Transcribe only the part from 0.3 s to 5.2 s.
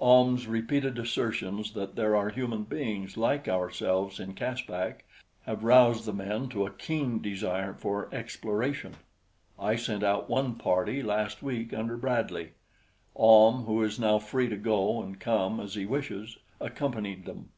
repeated assertions that there are human beings like ourselves in Caspak